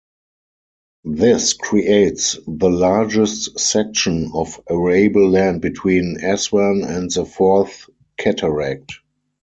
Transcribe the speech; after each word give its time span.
This 1.03 1.53
creates 1.53 2.35
the 2.47 2.69
largest 2.71 3.59
section 3.59 4.31
of 4.33 4.59
arable 4.67 5.29
land 5.29 5.61
between 5.61 6.17
Aswan 6.23 6.83
and 6.83 7.11
the 7.11 7.23
Fourth 7.23 7.87
Cataract. 8.17 8.93